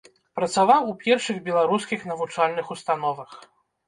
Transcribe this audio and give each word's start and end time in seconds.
Працаваў 0.37 0.87
у 0.93 0.95
першых 1.03 1.37
беларускіх 1.49 2.05
навучальных 2.13 2.73
установах. 2.77 3.37